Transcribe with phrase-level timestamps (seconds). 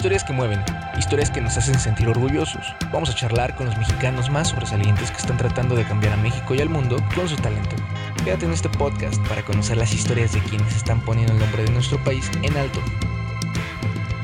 [0.00, 0.64] Historias que mueven,
[0.98, 2.74] historias que nos hacen sentir orgullosos.
[2.90, 6.54] Vamos a charlar con los mexicanos más sobresalientes que están tratando de cambiar a México
[6.54, 7.76] y al mundo con su talento.
[8.24, 11.70] Quédate en este podcast para conocer las historias de quienes están poniendo el nombre de
[11.72, 12.80] nuestro país en alto.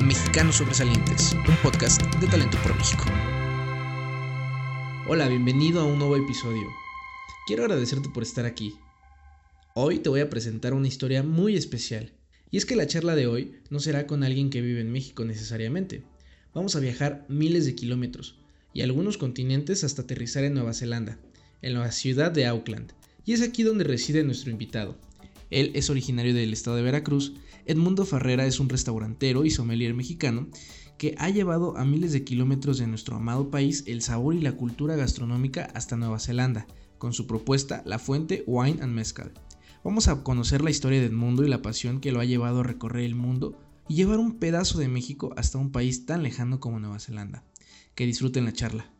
[0.03, 3.03] Mexicanos Sobresalientes, un podcast de Talento por México.
[5.07, 6.65] Hola, bienvenido a un nuevo episodio.
[7.45, 8.79] Quiero agradecerte por estar aquí.
[9.75, 12.13] Hoy te voy a presentar una historia muy especial.
[12.49, 15.25] Y es que la charla de hoy no será con alguien que vive en México
[15.25, 16.03] necesariamente.
[16.53, 18.39] Vamos a viajar miles de kilómetros
[18.73, 21.19] y algunos continentes hasta aterrizar en Nueva Zelanda,
[21.61, 22.93] en la ciudad de Auckland.
[23.25, 24.97] Y es aquí donde reside nuestro invitado.
[25.49, 27.33] Él es originario del estado de Veracruz.
[27.65, 30.47] Edmundo Farrera es un restaurantero y sommelier mexicano
[30.97, 34.53] que ha llevado a miles de kilómetros de nuestro amado país el sabor y la
[34.53, 36.65] cultura gastronómica hasta Nueva Zelanda,
[36.97, 39.31] con su propuesta La Fuente Wine and Mezcal.
[39.87, 42.63] Vamos a conocer la historia de Edmundo y la pasión que lo ha llevado a
[42.63, 43.57] recorrer el mundo
[43.87, 47.45] y llevar un pedazo de México hasta un país tan lejano como Nueva Zelanda.
[47.95, 48.91] Que disfruten la charla.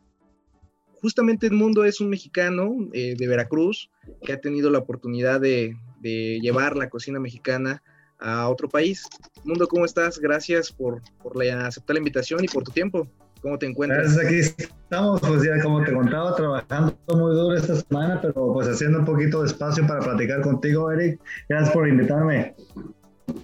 [1.02, 3.90] Justamente Edmundo es un mexicano eh, de Veracruz
[4.22, 7.82] que ha tenido la oportunidad de, llevar la cocina mexicana
[8.18, 9.04] a otro país.
[9.44, 10.18] Mundo, ¿cómo estás?
[10.18, 13.06] Gracias por, por la, aceptar la invitación y por tu tiempo.
[13.40, 14.16] ¿Cómo te encuentras?
[14.16, 18.68] Gracias, aquí estamos, pues ya como te contaba, trabajando muy duro esta semana, pero pues
[18.68, 21.20] haciendo un poquito de espacio para platicar contigo, Eric.
[21.48, 22.54] Gracias por invitarme.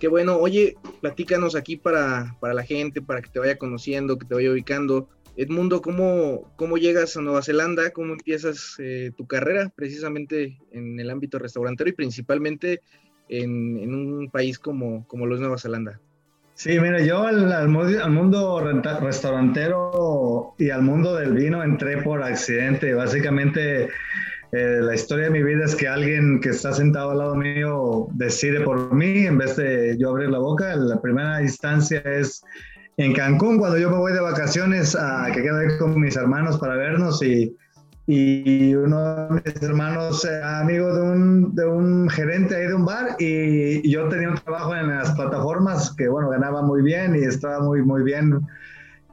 [0.00, 0.37] Qué bueno.
[0.39, 4.50] Oye, platícanos aquí para, para la gente, para que te vaya conociendo, que te vaya
[4.50, 5.09] ubicando.
[5.37, 7.91] Edmundo, ¿cómo, cómo llegas a Nueva Zelanda?
[7.91, 12.81] ¿Cómo empiezas eh, tu carrera precisamente en el ámbito restaurantero y principalmente
[13.28, 16.00] en, en un país como, como lo es Nueva Zelanda?
[16.56, 18.60] Sí, mira, yo al, mundo
[19.00, 22.94] restaurantero y al mundo del vino entré por accidente.
[22.94, 23.88] Básicamente,
[24.52, 28.06] eh, la historia de mi vida es que alguien que está sentado al lado mío
[28.12, 30.77] decide por mí en vez de yo abrir la boca.
[30.77, 32.41] La primera instancia es
[32.98, 36.76] en Cancún, cuando yo me voy de vacaciones a que quede con mis hermanos para
[36.76, 37.56] vernos y
[38.06, 42.84] y uno de mis hermanos eh, amigo de un, de un, gerente ahí de un
[42.84, 47.25] bar y, yo tenía un trabajo en las plataformas que bueno ganaba muy bien y
[47.25, 48.47] estaba muy muy bien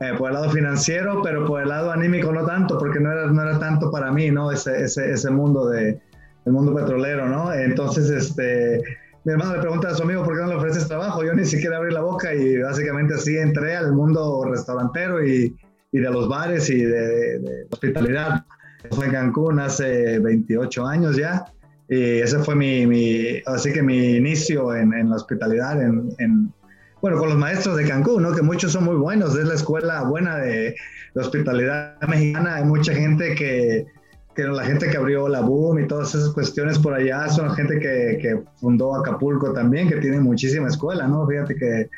[0.02, 3.28] eh, por el lado financiero pero por el lado anímico no tanto porque no era,
[3.28, 5.98] no era tanto para mí no ese, ese, ese mundo de
[6.46, 8.82] el mundo petrolero no entonces este
[9.24, 11.46] mi hermano le pregunta a su amigo por qué no le ofreces trabajo yo ni
[11.46, 15.56] siquiera abrí la boca y básicamente así entré al mundo restaurantero y,
[15.94, 18.44] y de los bares y de, de hospitalidad
[18.90, 21.46] fue Cancún hace 28 años ya.
[21.88, 26.54] Y ese fue mi, mi así que mi inicio en, en la hospitalidad, en, en,
[27.02, 28.34] bueno, con los maestros de Cancún, ¿no?
[28.34, 30.76] Que muchos son muy buenos, es la escuela buena de,
[31.14, 32.56] de hospitalidad mexicana.
[32.56, 33.88] Hay mucha gente que,
[34.36, 37.80] que la gente que abrió la Boom y todas esas cuestiones por allá son gente
[37.80, 41.28] que, que fundó Acapulco también, que tiene muchísima escuela, ¿no?
[41.28, 41.90] Fíjate que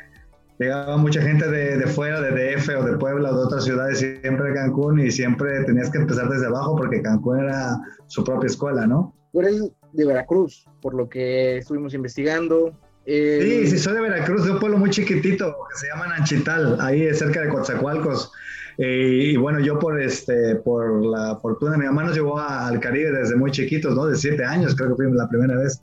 [0.58, 3.98] llegaba mucha gente de, de, fuera, de DF o de Puebla o de otras ciudades,
[3.98, 8.46] siempre a Cancún y siempre tenías que empezar desde abajo porque Cancún era su propia
[8.46, 9.14] escuela, ¿no?
[9.32, 12.72] Tú eres de Veracruz, por lo que estuvimos investigando.
[13.06, 13.64] Eh...
[13.66, 17.12] Sí, sí, soy de Veracruz, de un pueblo muy chiquitito que se llama Nanchital, ahí
[17.14, 18.32] cerca de Coatzacoalcos.
[18.78, 22.80] Eh, y bueno, yo por, este, por la fortuna, mi mamá nos llevó a, al
[22.80, 24.06] Caribe desde muy chiquitos, ¿no?
[24.06, 25.80] De siete años, creo que fue la primera vez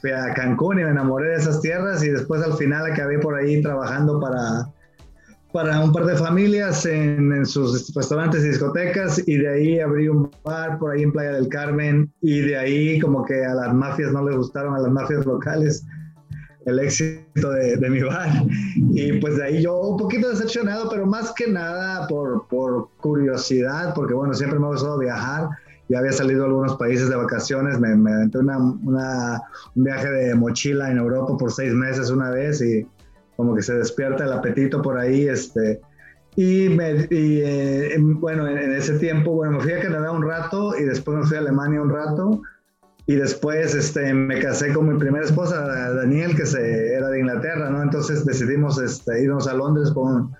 [0.00, 3.34] fui a Cancún y me enamoré de esas tierras y después al final acabé por
[3.34, 4.68] ahí trabajando para,
[5.52, 10.08] para un par de familias en, en, sus restaurantes y discotecas y de ahí abrí
[10.08, 13.74] un bar por ahí en Playa del Carmen y de ahí como que a las
[13.74, 15.84] mafias no les gustaron, a las mafias locales
[16.66, 18.30] el éxito de, de mi bar.
[18.76, 23.94] Y pues de ahí yo un poquito decepcionado pero más que nada por, por curiosidad
[23.94, 25.48] porque bueno siempre me ha gustado viajar
[25.88, 29.42] ya había salido a algunos países de vacaciones, me, me aventé una, una,
[29.74, 32.86] un viaje de mochila en Europa por seis meses una vez y
[33.36, 35.80] como que se despierta el apetito por ahí, este,
[36.36, 40.26] y, me, y eh, bueno, en, en, ese tiempo, bueno, me fui a Canadá un
[40.26, 42.42] rato y después me fui a Alemania un rato
[43.06, 45.60] y después este, me casé con mi primera esposa,
[45.92, 47.82] Daniel, que se, era de Inglaterra, ¿no?
[47.82, 50.32] Entonces decidimos este, irnos a Londres con,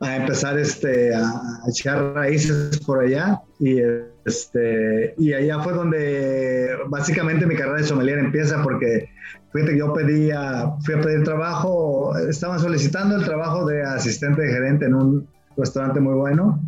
[0.00, 3.80] a empezar este, a, a echar raíces por allá y
[4.24, 9.08] este, y allá fue donde básicamente mi carrera de sommelier empieza porque
[9.52, 14.52] fíjate que yo pedía, fui a pedir trabajo, estaban solicitando el trabajo de asistente de
[14.52, 16.60] gerente en un restaurante muy bueno.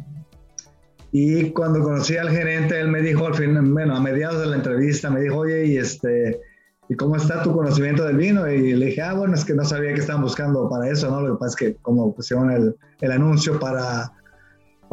[1.12, 4.56] Y cuando conocí al gerente, él me dijo al final, bueno, a mediados de la
[4.56, 6.40] entrevista, me dijo, oye, y este,
[6.88, 8.50] ¿y cómo está tu conocimiento del vino?
[8.50, 11.20] Y le dije, ah, bueno, es que no sabía que estaban buscando para eso, ¿no?
[11.20, 14.10] Lo que pasa es que como pusieron el, el anuncio para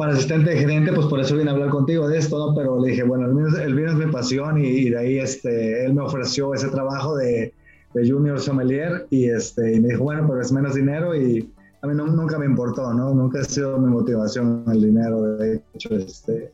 [0.02, 2.56] para asistente de gerente, pues por eso vine a hablar contigo de esto, ¿no?
[2.56, 5.18] Pero le dije, bueno, el vino, el vino es mi pasión y, y, de ahí
[5.20, 7.54] este, él me ofreció ese trabajo de,
[7.94, 11.48] de, junior sommelier y, este, y me dijo, bueno, pero es menos dinero y,
[11.82, 13.14] a mí nunca me importó, ¿no?
[13.14, 16.52] Nunca ha sido mi motivación el dinero, de hecho, este,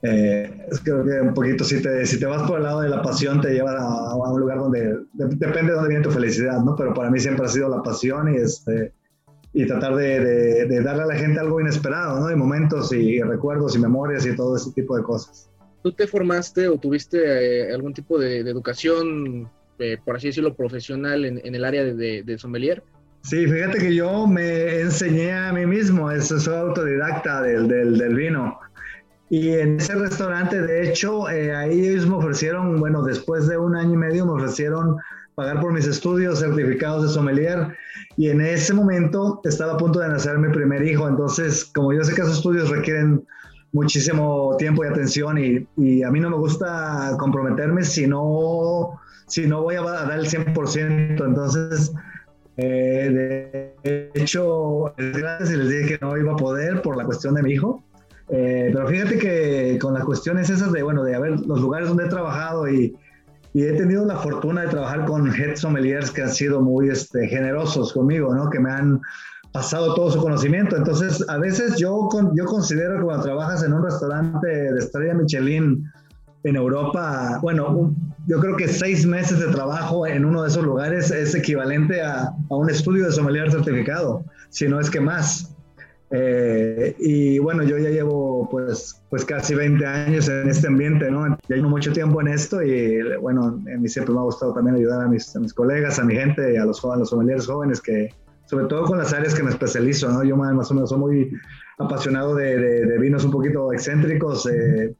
[0.00, 3.02] eh, creo que un poquito, si te, si te vas por el lado de la
[3.02, 6.74] pasión, te lleva a, un lugar donde, depende de dónde viene tu felicidad, ¿no?
[6.74, 8.94] Pero para mí siempre ha sido la pasión y, este,
[9.54, 12.30] y tratar de, de, darle a la gente algo inesperado, ¿no?
[12.30, 15.50] Y momentos y, recuerdos y memorias y todo ese tipo de cosas.
[15.82, 21.24] ¿Tú te formaste o tuviste eh, algún tipo de, educación, eh, por así decirlo, profesional
[21.24, 22.82] en, en el área de, de, sommelier?
[23.22, 28.14] Sí, fíjate que yo me enseñé a mí mismo, eso soy autodidacta del, del, del
[28.14, 28.58] vino.
[29.28, 33.76] Y en ese restaurante, de hecho, eh, ahí ellos me ofrecieron, bueno, después de un
[33.76, 34.96] año y medio me ofrecieron
[35.34, 37.68] pagar por mis estudios, certificados de sommelier.
[38.16, 41.08] Y en ese momento estaba a punto de nacer mi primer hijo.
[41.08, 43.24] Entonces, como yo sé que esos estudios requieren
[43.72, 49.46] muchísimo tiempo y atención y, y a mí no me gusta comprometerme si no, si
[49.46, 51.24] no voy a dar el 100%.
[51.24, 51.92] Entonces,
[52.56, 57.34] eh, de hecho, gracias y les dije que no iba a poder por la cuestión
[57.34, 57.82] de mi hijo.
[58.28, 62.04] Eh, pero fíjate que con las cuestiones esas de, bueno, de haber los lugares donde
[62.04, 62.94] he trabajado y,
[63.54, 67.28] y he tenido la fortuna de trabajar con head sommeliers que han sido muy este,
[67.28, 68.48] generosos conmigo, ¿no?
[68.48, 69.00] Que me han
[69.52, 70.76] pasado todo su conocimiento.
[70.76, 75.84] Entonces, a veces yo, yo considero que cuando trabajas en un restaurante de estrella Michelin
[76.44, 77.94] en Europa, bueno,
[78.26, 82.32] yo creo que seis meses de trabajo en uno de esos lugares es equivalente a,
[82.50, 85.51] a un estudio de sommelier certificado, si no es que más.
[86.14, 91.26] Eh, y bueno, yo ya llevo pues, pues casi 20 años en este ambiente, ¿no?
[91.48, 94.76] Ya llevo mucho tiempo en esto y bueno, a mí siempre me ha gustado también
[94.76, 97.80] ayudar a mis, a mis colegas, a mi gente, a los, a los sommeliers jóvenes
[97.80, 98.10] que,
[98.44, 100.22] sobre todo con las áreas que me especializo, ¿no?
[100.22, 101.32] Yo más o menos soy muy
[101.78, 104.94] apasionado de, de, vinos un poquito excéntricos, eh,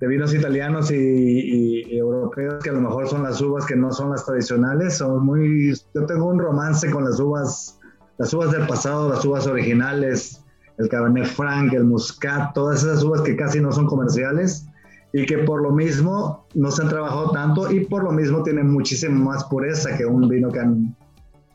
[0.00, 3.90] de vinos italianos y, y, europeos que a lo mejor son las uvas que no
[3.90, 7.78] son las tradicionales, son muy, yo tengo un romance con las uvas,
[8.18, 10.41] las uvas del pasado, las uvas originales,
[10.82, 14.66] el Cabernet Franc, el Muscat, todas esas uvas que casi no son comerciales
[15.12, 18.70] y que por lo mismo no se han trabajado tanto y por lo mismo tienen
[18.70, 20.96] muchísimo más pureza que un vino que, han,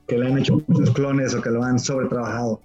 [0.07, 2.61] que le han hecho muchos clones o que lo han sobretrabajado.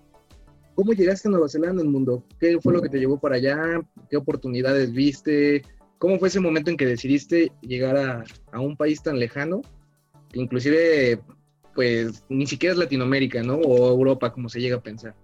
[0.74, 2.24] ¿Cómo llegaste a Nueva Zelanda, el mundo?
[2.38, 3.80] ¿Qué fue lo que te llevó para allá?
[4.08, 5.62] ¿Qué oportunidades viste?
[5.98, 9.62] ¿Cómo fue ese momento en que decidiste llegar a, a un país tan lejano?
[10.34, 11.20] inclusive,
[11.74, 13.56] pues, ni siquiera es Latinoamérica, ¿no?
[13.56, 15.14] O Europa, como se llega a pensar.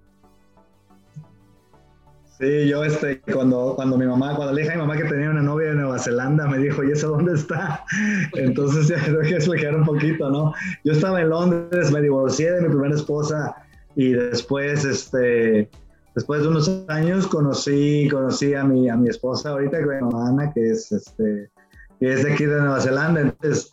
[2.38, 5.28] Sí, yo este, cuando, cuando mi mamá, cuando le dije a mi mamá que tenía
[5.28, 7.84] una novia de Nueva Zelanda, me dijo, ¿y eso dónde está?
[8.34, 10.54] Entonces ya tengo que explicar un poquito, ¿no?
[10.84, 13.56] Yo estaba en Londres, me divorcié de mi primera esposa
[13.96, 15.68] y después, este,
[16.14, 20.70] después de unos años conocí, conocí a mi, a mi esposa ahorita, que Ana, que
[20.70, 21.50] es, este,
[21.98, 23.20] que es de aquí de Nueva Zelanda.
[23.22, 23.72] Entonces,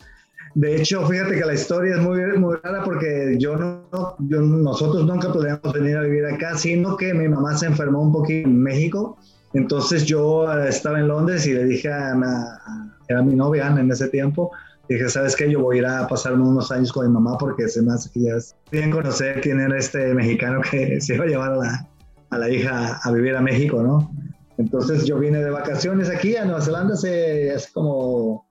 [0.56, 5.06] de hecho, fíjate que la historia es muy, muy rara porque yo no, yo, nosotros
[5.06, 8.64] nunca podíamos venir a vivir acá, sino que mi mamá se enfermó un poquito en
[8.64, 9.18] México.
[9.54, 12.16] Entonces yo eh, estaba en Londres y le dije a,
[13.10, 14.50] era mi novia en ese tiempo,
[14.88, 15.52] dije, ¿sabes qué?
[15.52, 18.10] Yo voy a ir a pasarme unos años con mi mamá porque se me hace
[18.12, 21.58] que ya es bien conocer quién era este mexicano que se iba a llevar a
[21.58, 21.90] la,
[22.30, 24.10] a la hija a vivir a México, ¿no?
[24.58, 28.48] Entonces yo vine de vacaciones aquí a Nueva Zelanda hace, hace como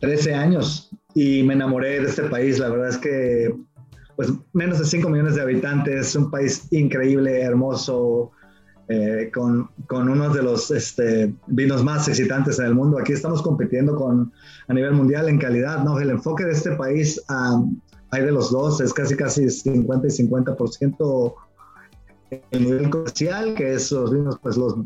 [0.00, 2.58] 13 eh, años y me enamoré de este país.
[2.58, 3.54] La verdad es que,
[4.16, 8.32] pues, menos de 5 millones de habitantes, un país increíble, hermoso,
[8.88, 12.98] eh, con, con, uno de los este, vinos más excitantes en el mundo.
[12.98, 14.32] Aquí estamos compitiendo con,
[14.68, 15.98] a nivel mundial en calidad, ¿no?
[15.98, 17.20] El enfoque de este país
[18.10, 21.34] hay de los dos, es casi casi 50 y 50%
[22.50, 24.76] el nivel comercial, que es los vinos, pues los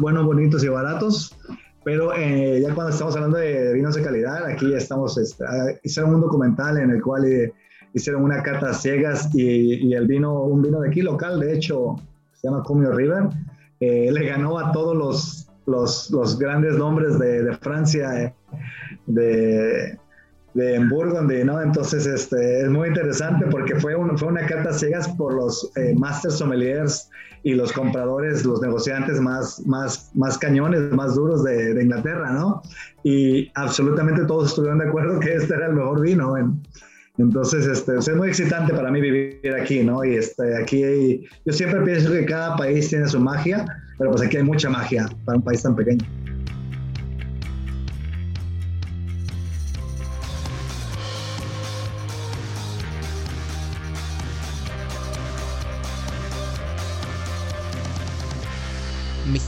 [0.00, 1.34] buenos, bonitos y baratos,
[1.86, 6.16] pero eh, ya cuando estamos hablando de, vinos de calidad, aquí estamos, este, ah, hicieron
[6.16, 7.52] un documental en el cual eh,
[7.94, 11.94] hicieron una cata ciegas y, el vino, un vino de aquí local, de hecho,
[12.32, 13.28] se llama Cumio River,
[13.78, 18.34] eh, le ganó a todos los, los, los grandes nombres de, de Francia,
[19.06, 19.96] de,
[20.56, 21.60] de Burgundy, ¿no?
[21.60, 26.32] Entonces, este, es muy interesante porque fue, un, fue una cata ciegas por los Master
[26.32, 27.10] Sommeliers
[27.42, 32.62] y los compradores, los negociantes más, más, más cañones, más duros de, de, Inglaterra, ¿no?
[33.04, 36.34] Y absolutamente todos estuvieron de acuerdo que este era el mejor vino.
[37.18, 40.04] entonces, este, es muy excitante para mí vivir aquí, ¿no?
[40.04, 43.66] Y este, aquí yo siempre pienso que cada país tiene su magia,
[43.98, 46.04] pero pues aquí hay mucha magia para un país tan pequeño.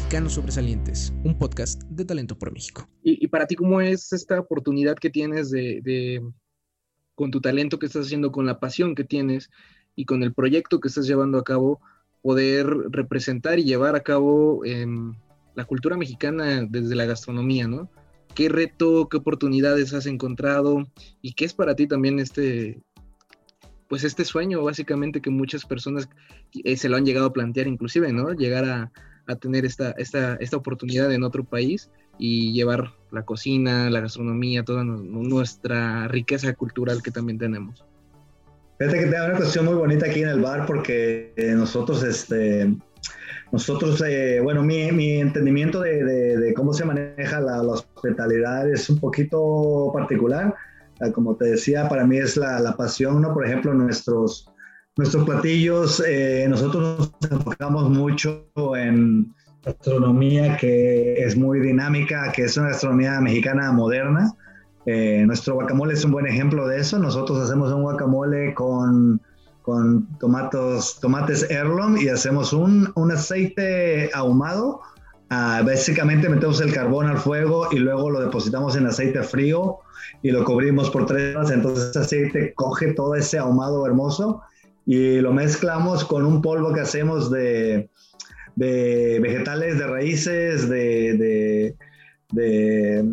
[0.08, 2.88] Mexicanos Sobresalientes, un podcast de Talento por México.
[3.02, 6.22] ¿Y, para ti cómo es esta oportunidad que tienes de,
[7.14, 9.50] con tu talento que estás haciendo, con la pasión que tienes,
[9.94, 11.82] y con el proyecto que estás llevando a cabo,
[12.22, 15.12] poder representar y llevar a cabo em,
[15.54, 17.90] la cultura mexicana desde la gastronomía, ¿no?
[18.34, 22.80] ¿Qué reto, qué oportunidades has encontrado y qué es para ti también este,
[23.88, 26.08] pues este sueño básicamente que muchas personas
[26.64, 28.32] eh, se lo han llegado a plantear inclusive, ¿no?
[28.32, 28.90] Llegar a,
[29.28, 34.64] a tener esta, esta, esta oportunidad en otro país y llevar la cocina, la gastronomía,
[34.64, 37.84] toda nuestra riqueza cultural que también tenemos.
[38.78, 42.74] Fíjate que te una cuestión muy bonita aquí en el bar porque eh, nosotros, este,
[43.52, 48.88] nosotros, eh, bueno, mi, mi entendimiento de, de, cómo se maneja la, la, hospitalidad es
[48.88, 50.54] un poquito particular.
[51.00, 53.34] Ah, como te decía, para mí es la, la pasión, ¿no?
[53.34, 54.48] Por ejemplo, nuestros,
[54.98, 59.32] nuestros platillos, eh, nosotros nos enfocamos mucho en
[59.64, 64.32] gastronomía que es muy dinámica, que es una gastronomía mexicana moderna.
[64.86, 66.98] Eh, nuestro guacamole es un buen ejemplo de eso.
[66.98, 69.22] Nosotros hacemos un guacamole con,
[69.62, 74.80] con tomatos, tomates Erlon y hacemos un, un aceite ahumado.
[75.30, 79.76] Uh, básicamente metemos el carbón al fuego y luego lo depositamos en aceite frío
[80.22, 81.52] y lo cubrimos por tres horas.
[81.52, 84.42] Entonces ese aceite coge todo ese ahumado hermoso
[84.88, 87.90] y lo mezclamos con un polvo que hacemos de,
[88.56, 91.76] de vegetales, de raíces, de,
[92.32, 93.06] de,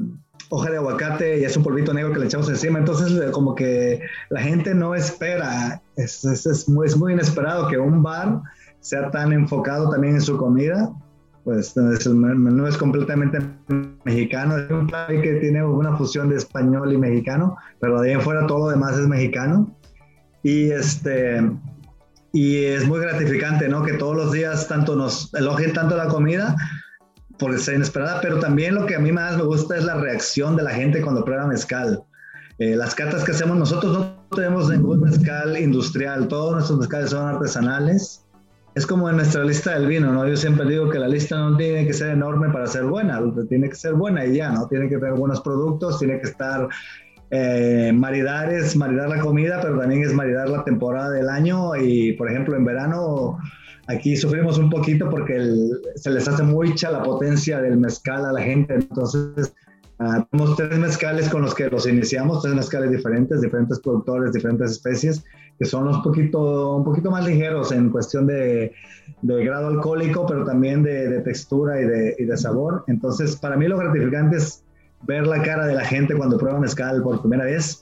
[0.47, 2.79] hoja de aguacate y es un polvito negro que le echamos encima.
[2.79, 8.01] Entonces, como que la gente no espera, es, es, muy, es muy inesperado que un
[8.01, 8.39] bar
[8.79, 10.93] sea tan enfocado también en su comida.
[11.43, 13.39] Pues el menú es completamente
[14.05, 18.15] mexicano, es un país que tiene una fusión de español y mexicano, pero de ahí
[18.15, 19.74] en fuera todo lo demás es mexicano.
[20.45, 21.41] Y, este,
[22.31, 23.81] y es muy gratificante, ¿no?
[23.81, 26.55] Que todos los días tanto nos elogien tanto la comida,
[27.39, 30.55] por ser inesperada, pero también lo que a mí más me gusta es la reacción
[30.55, 32.03] de la gente cuando prueba mezcal.
[32.59, 37.27] Eh, las catas que hacemos nosotros no tenemos ningún mezcal industrial, todos nuestros mezcales son
[37.27, 38.23] artesanales.
[38.75, 40.27] Es como en nuestra lista del vino, ¿no?
[40.27, 43.67] Yo siempre digo que la lista no tiene que ser enorme para ser buena, tiene
[43.67, 44.67] que ser buena y ya, ¿no?
[44.67, 46.69] Tiene que tener buenos productos, tiene que estar
[47.31, 52.13] eh, maridar es maridar la comida, pero también es maridar la temporada del año y,
[52.13, 53.37] por ejemplo, en verano
[53.87, 55.39] aquí sufrimos un poquito porque
[55.95, 59.53] se les hace mucha la potencia del mezcal a la gente, entonces
[59.99, 64.71] uh, tenemos tres mezcales con los que los iniciamos, tres mezcales diferentes, diferentes productores, diferentes
[64.71, 65.23] especies,
[65.57, 68.73] que son un poquito, un poquito más ligeros en cuestión de,
[69.21, 72.83] grado alcohólico, pero también de, de textura y de, y de sabor.
[72.87, 74.64] Entonces, para mí lo gratificante es
[75.07, 77.79] ver la cara de la gente cuando prueban mezcal por primera vez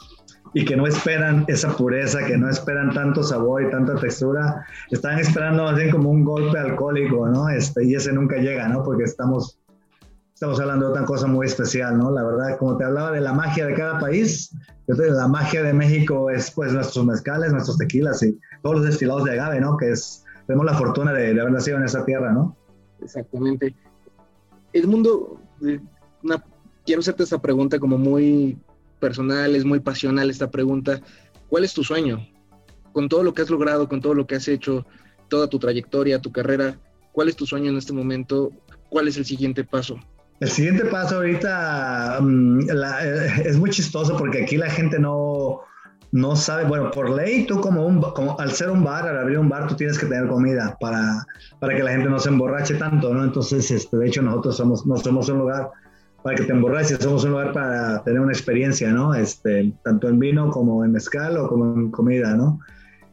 [0.53, 5.17] y que no esperan esa pureza, que no esperan tanto sabor y tanta textura, están
[5.19, 7.49] esperando más bien como un golpe alcohólico, ¿no?
[7.49, 8.83] Este, y ese nunca llega, ¿no?
[8.83, 9.59] Porque estamos,
[10.33, 12.11] estamos hablando de otra cosa muy especial, ¿no?
[12.11, 16.29] La verdad, como te hablaba de la magia de cada país, la magia de México
[16.29, 19.75] es pues nuestros mezcales, nuestros tequilas y todos los destilados de agave, ¿no?
[19.75, 22.55] Que es, tenemos la fortuna de, de haber nacido en esa tierra, ¿no?
[23.01, 23.75] Exactamente.
[24.71, 25.39] El mundo,
[26.23, 26.43] una
[26.85, 28.57] quiero hacerte esta pregunta como muy
[28.99, 31.01] personal, es muy pasional esta pregunta.
[31.49, 32.27] ¿Cuál es tu sueño?
[32.91, 34.85] Con todo lo que has logrado, con todo lo que has hecho,
[35.27, 36.77] toda tu trayectoria, tu carrera,
[37.11, 38.51] ¿cuál es tu sueño en este momento?
[38.89, 39.99] ¿Cuál es el siguiente paso?
[40.39, 45.61] El siguiente paso ahorita mm, eh, es muy chistoso porque aquí la gente no,
[46.11, 49.39] no sabe, bueno, por ley tú como, un, como al ser un bar, al abrir
[49.39, 51.25] un bar, tú tienes que tener comida para,
[51.59, 53.23] para que la gente no se emborrache tanto, ¿no?
[53.23, 55.71] Entonces, este, de hecho, nosotros somos, no somos un lugar
[56.23, 59.13] para que te emborraches, somos un lugar para tener una experiencia, ¿no?
[59.13, 62.59] Este, tanto en vino como en mezcal o como en comida, ¿no?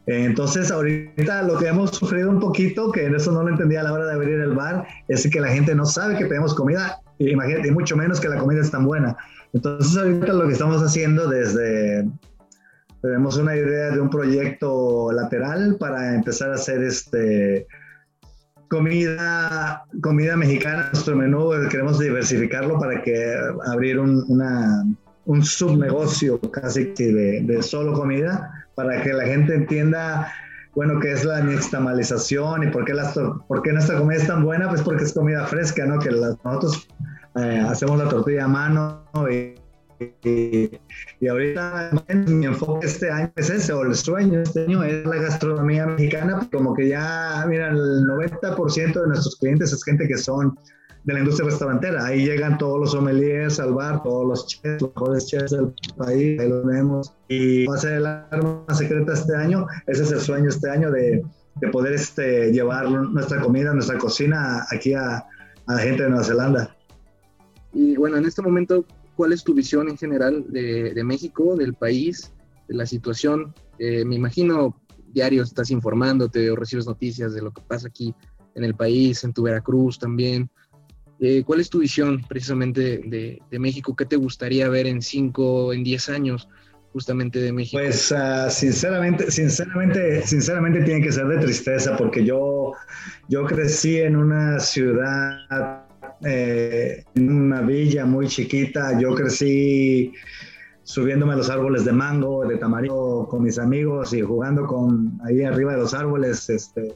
[0.07, 3.83] Entonces, ahorita lo que hemos sufrido un poquito, que en eso no lo entendía a
[3.83, 6.99] la hora de abrir el bar, es que la gente no sabe que tenemos comida,
[7.19, 9.15] imagínate, y mucho menos que la comida es tan buena.
[9.53, 12.09] Entonces, ahorita lo que estamos haciendo desde,
[13.01, 17.67] tenemos una idea de un proyecto lateral para empezar a hacer este,
[18.71, 23.35] comida, comida mexicana, nuestro menú, queremos diversificarlo para que
[23.65, 24.85] abrir un, una,
[25.25, 30.31] un subnegocio casi de, de, solo comida, para que la gente entienda,
[30.73, 33.13] bueno, qué es la nixtamalización y por qué, las,
[33.49, 35.99] por qué nuestra comida es tan buena, pues porque es comida fresca, ¿no?
[35.99, 36.87] Que nosotros
[37.35, 39.53] eh, hacemos la tortilla a mano y
[40.23, 41.91] y, ahorita
[42.27, 46.47] mi enfoque este año es ese, o el sueño este año es la gastronomía mexicana,
[46.51, 50.57] como que ya, mira, el 90% de nuestros clientes es gente que son
[51.03, 52.05] de la industria restaurantera.
[52.05, 56.39] Ahí llegan todos los sommeliers al bar, todos los chefs, los mejores chefs del país,
[56.39, 57.13] ahí los vemos.
[57.27, 59.65] Y va a ser el arma secreta este año.
[59.87, 61.23] Ese es el sueño este año de,
[61.55, 66.23] de poder este, llevar nuestra comida, nuestra cocina aquí a, a la gente de Nueva
[66.23, 66.75] Zelanda.
[67.73, 72.33] Y bueno, en este momento, cuál es tu visión en general de, México, del país,
[72.67, 73.53] de la situación.
[73.79, 74.81] Eh, me imagino
[75.13, 78.13] diario estás informándote o recibes noticias de lo que pasa aquí
[78.55, 80.49] en el país, en tu Veracruz también.
[81.19, 83.95] Eh, ¿Cuál es tu visión precisamente de, de, México?
[83.95, 86.49] ¿Qué te gustaría ver en 5, en 10 años
[86.91, 87.79] justamente de México?
[87.81, 92.73] Pues uh, sinceramente, sinceramente, sinceramente tiene que ser de tristeza porque yo,
[93.29, 95.80] yo crecí en una ciudad,
[96.23, 100.13] eh, en una villa muy chiquita, yo crecí
[100.83, 105.43] subiéndome a los árboles de mango, de tamarindo con mis amigos y jugando con ahí
[105.43, 106.95] arriba de los árboles, este,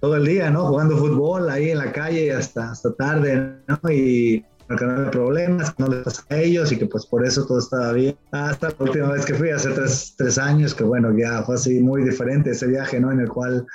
[0.00, 0.66] todo el día, ¿no?
[0.66, 3.90] Jugando fútbol ahí en la calle hasta, hasta tarde, ¿no?
[3.90, 4.44] Y
[4.76, 7.58] que no había problemas, no les pasa a ellos y que pues por eso todo
[7.58, 8.16] estaba bien.
[8.32, 11.80] Hasta la última vez que fui, hace tres, tres años, que bueno, ya fue así
[11.80, 13.10] muy diferente ese viaje, ¿no?
[13.10, 13.66] En el cual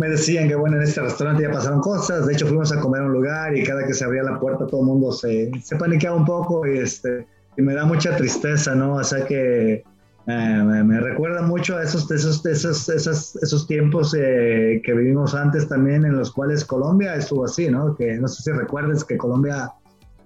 [0.00, 3.02] me decían que bueno, en este restaurante ya pasaron cosas, de hecho fuimos a comer
[3.02, 5.76] a un lugar y cada que se abría la puerta todo el mundo se, se
[5.76, 7.26] paniqueaba un poco y, este,
[7.58, 8.94] y me da mucha tristeza, ¿no?
[8.94, 9.84] O sea que
[10.26, 15.68] eh, me, recuerda mucho a esos, esos, esos, esos, esos tiempos eh, que vivimos antes
[15.68, 17.94] también, en los cuales Colombia estuvo así, ¿no?
[17.94, 19.70] Que no sé si recuerdes que Colombia,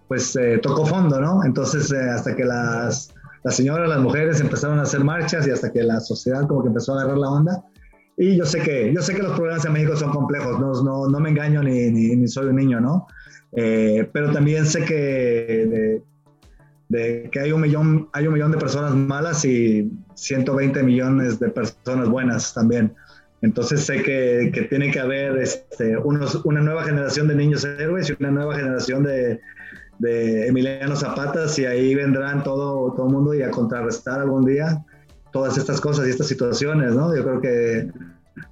[0.06, 1.44] pues, eh, tocó fondo, ¿no?
[1.44, 3.12] Entonces, hasta que las,
[3.42, 6.68] las señoras, las mujeres empezaron a hacer marchas y hasta que la sociedad como que
[6.68, 7.64] empezó a agarrar la onda.
[8.16, 11.08] Y yo sé que, yo sé que los problemas en México son complejos, no, no,
[11.08, 13.06] no me engaño ni, ni, ni, soy un niño, ¿no?
[13.52, 16.02] pero también sé que
[16.88, 21.48] de que hay un millón, hay un millón de personas malas y 120 millones de
[21.48, 22.94] personas buenas también.
[23.42, 28.08] Entonces sé que, que tiene que haber este, unos, una nueva generación de niños héroes
[28.08, 29.40] y una nueva generación de,
[29.98, 34.84] de Emiliano Zapatas y ahí vendrán todo, todo el mundo y a contrarrestar algún día
[35.34, 37.14] todas estas cosas y estas situaciones, ¿no?
[37.14, 37.90] Yo creo que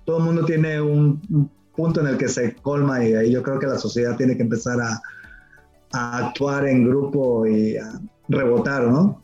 [0.04, 3.40] todo el mundo tiene un, un punto en el que se colma y ahí yo
[3.40, 5.00] creo que la sociedad tiene que empezar a,
[5.92, 9.20] a actuar en grupo y a, rebotar, ¿no?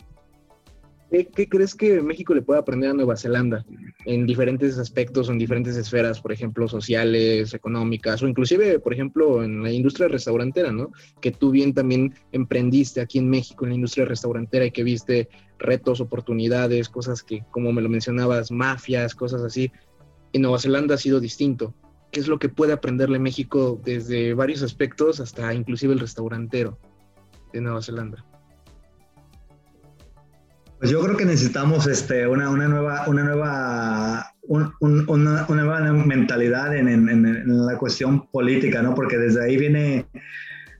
[1.11, 3.65] ¿Qué, crees que México le puede aprender a Nueva Zelanda
[4.05, 9.63] en diferentes aspectos, en diferentes esferas, por ejemplo, sociales, económicas, o inclusive, por ejemplo, en
[9.63, 10.93] la industria restaurantera, ¿no?
[11.23, 15.29] Que tú bien también emprendiste aquí en México en la industria restaurantera y que viste
[15.59, 19.73] retos, oportunidades, cosas que, como me lo mencionabas, mafias, cosas así.
[20.35, 21.75] En Nueva Zelanda ha sido distinto.
[22.13, 26.79] ¿Qué es lo que puede aprenderle México desde varios aspectos hasta inclusive el restaurantero
[27.55, 28.25] de Nueva Zelanda?
[30.79, 36.89] Pues yo creo que necesitamos este, una, una nueva, una nueva, una, nueva mentalidad en,
[36.89, 38.95] en, la cuestión política, ¿no?
[38.95, 40.07] Porque desde ahí viene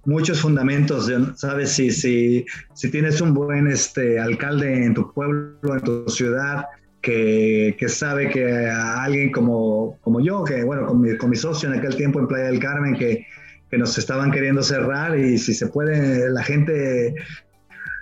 [0.05, 1.71] muchos fundamentos, ¿sabes?
[1.73, 6.67] Si, si, si tienes un buen este, alcalde en tu pueblo, en tu ciudad,
[7.03, 11.37] que, que, sabe que a alguien como, como yo, que bueno, con mi, con mi
[11.37, 13.27] socio en aquel tiempo en Playa del Carmen, que,
[13.69, 17.15] que nos estaban queriendo cerrar y si se puede la gente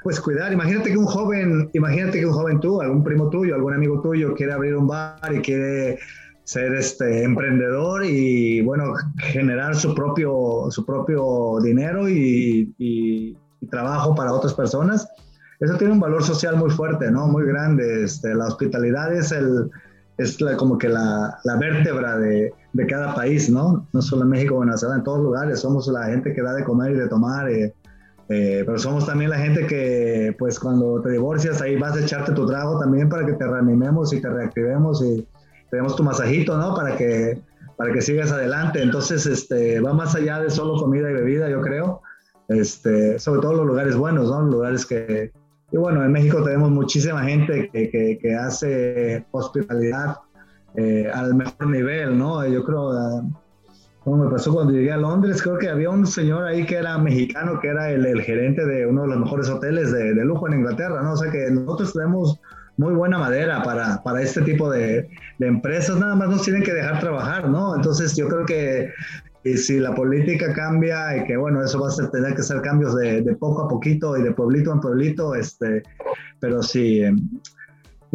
[0.06, 0.52] pues cuidar.
[0.52, 4.36] Imagínate que un joven, imagínate que un joven tú, algún primo tuyo, algún amigo tuyo
[4.36, 5.98] quiere abrir un bar y quiere
[6.44, 13.36] ser este emprendedor y bueno, generar su propio, su propio dinero y, y,
[13.68, 15.08] trabajo para otras personas.
[15.58, 17.26] Eso tiene un valor social muy fuerte, ¿no?
[17.26, 18.04] Muy grande.
[18.04, 19.68] Este, la hospitalidad es, el,
[20.18, 23.88] es como que la, la vértebra de, de, cada país, ¿no?
[23.92, 25.58] No solo en México Venezuela, en todos lugares.
[25.58, 27.50] Somos la gente que da de comer y de tomar.
[27.50, 27.74] Eh,
[28.28, 32.32] eh, pero somos también la gente que, pues cuando te divorcias, ahí vas a echarte
[32.32, 35.26] tu trago también para que te reanimemos y te reactivemos y
[35.70, 36.74] tenemos tu masajito, ¿no?
[36.74, 37.40] Para que,
[37.76, 38.82] para que sigas adelante.
[38.82, 42.02] Entonces, este, va más allá de solo comida y bebida, yo creo.
[42.48, 44.42] Este, sobre todo los lugares buenos, ¿no?
[44.42, 45.32] Lugares que...
[45.70, 50.16] Y bueno, en México tenemos muchísima gente que, que, que hace hospitalidad
[50.76, 52.44] eh, al mejor nivel, ¿no?
[52.46, 53.22] Yo creo...
[54.06, 57.58] Me pasó cuando llegué a Londres, creo que había un señor ahí que era mexicano,
[57.60, 60.60] que era el, el gerente de uno de los mejores hoteles de, de, lujo en
[60.60, 61.14] Inglaterra, ¿no?
[61.14, 62.40] O sea que nosotros tenemos
[62.76, 66.72] muy buena madera para, para este tipo de, de, empresas, nada más nos tienen que
[66.72, 67.74] dejar trabajar, ¿no?
[67.74, 68.92] Entonces yo creo que
[69.56, 72.94] si la política cambia y que bueno, eso va a ser, tener que ser cambios
[72.94, 75.82] de, de poco a poquito y de pueblito en pueblito, este,
[76.38, 77.02] pero sí,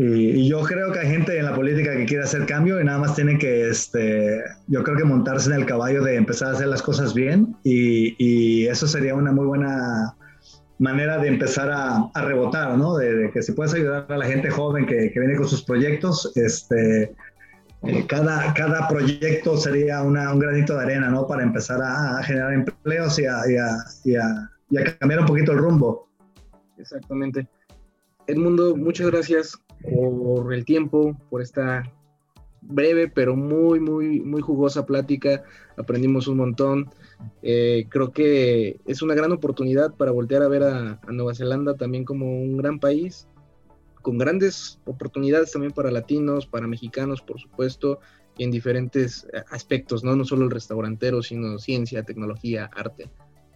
[0.03, 2.97] y, yo creo que hay gente en la política que quiere hacer cambio y nada
[2.97, 6.69] más tiene que, este, yo creo que montarse en el caballo de empezar a hacer
[6.69, 10.15] las cosas bien y, eso sería una muy buena
[10.79, 12.95] manera de empezar a, rebotar, ¿no?
[12.95, 17.13] De, que si puedes ayudar a la gente joven que, viene con sus proyectos, este,
[17.83, 21.27] eh, cada, cada proyecto sería una, un granito de arena, ¿no?
[21.27, 23.41] Para empezar a, generar empleos y a,
[24.03, 26.07] y a cambiar un poquito el rumbo.
[26.77, 27.47] Exactamente.
[28.25, 31.83] Edmundo, muchas gracias por el tiempo, por esta
[32.61, 35.43] breve pero muy, muy, muy jugosa plática.
[35.77, 36.89] Aprendimos un montón.
[37.41, 42.05] Eh, creo que es una gran oportunidad para voltear a ver a, Nueva Zelanda también
[42.05, 43.27] como un gran país,
[44.01, 47.99] con grandes oportunidades también para latinos, para mexicanos, por supuesto,
[48.37, 50.15] y en diferentes aspectos, ¿no?
[50.15, 53.09] No solo el restaurantero, sino ciencia, tecnología, arte.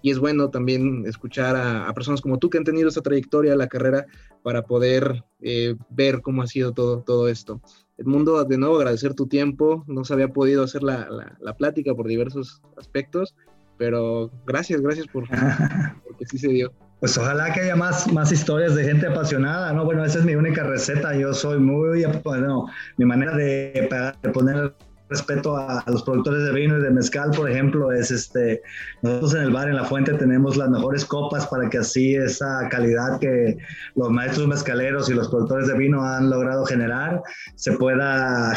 [0.05, 3.65] Y es bueno también escuchar a, personas como tú que han tenido esta trayectoria, la
[3.65, 4.05] carrera,
[4.43, 7.59] para poder eh, ver cómo ha sido todo, todo esto.
[7.97, 9.83] Edmundo, de nuevo agradecer tu tiempo.
[9.87, 13.35] No se había podido hacer la, la, plática por diversos aspectos,
[13.79, 15.27] pero gracias, gracias por
[16.07, 16.71] porque sí se dio.
[16.99, 19.85] Pues ojalá que haya más, más historias de gente apasionada, ¿no?
[19.85, 21.17] Bueno, esa es mi única receta.
[21.17, 23.89] Yo soy muy, bueno, mi manera de,
[24.21, 24.75] de poner
[25.09, 28.61] respeto a, los productores de vino y de mezcal, por ejemplo, es este,
[29.01, 32.67] nosotros en el bar, en la fuente, tenemos las mejores copas para que así esa
[32.69, 33.57] calidad que
[33.95, 37.21] los maestros mezcaleros y los productores de vino han logrado generar
[37.55, 38.53] se pueda,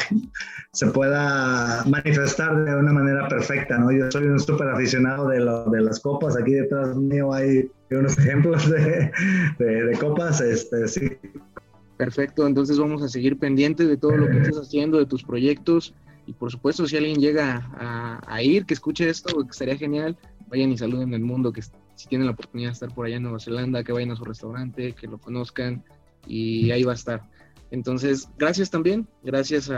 [0.73, 3.93] se pueda manifestar de una manera perfecta, ¿no?
[3.93, 8.19] Yo soy un súper aficionado de, lo, de las copas, aquí detrás mío hay unos
[8.19, 9.11] ejemplos de,
[9.59, 11.11] de, copas, este, sí.
[11.97, 15.95] Perfecto, entonces vamos a seguir pendientes de todo lo que estás haciendo, de tus proyectos.
[16.29, 20.15] Y por supuesto, si alguien llega a, ir, que escuche esto, que estaría genial,
[20.49, 23.23] vayan y saluden al mundo, que si tienen la oportunidad de estar por allá en
[23.23, 25.83] Nueva Zelanda, que vayan a su restaurante, que lo conozcan
[26.27, 27.23] y ahí va a estar.
[27.71, 29.71] Entonces, gracias también, gracias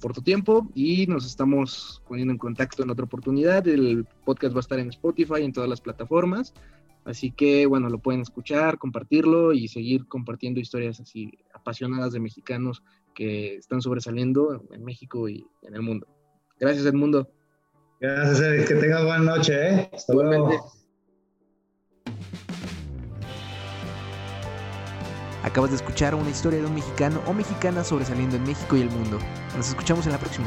[0.00, 3.68] por tu tiempo y nos estamos poniendo en contacto en otra oportunidad.
[3.68, 6.54] El podcast va a estar en Spotify, en todas las plataformas.
[7.04, 12.82] Así que, bueno, lo pueden escuchar, compartirlo y seguir compartiendo historias así apasionadas de mexicanos
[13.14, 16.06] que están sobresaliendo en México y en el mundo.
[16.58, 17.28] Gracias, Edmundo.
[18.00, 18.68] Gracias, Eric.
[18.68, 19.54] Que tengas buena noche.
[19.54, 19.90] ¿eh?
[19.92, 20.50] Hasta luego.
[25.42, 28.90] Acabas de escuchar una historia de un mexicano o mexicana sobresaliendo en México y el
[28.90, 29.18] mundo.
[29.56, 30.46] Nos escuchamos en la próxima.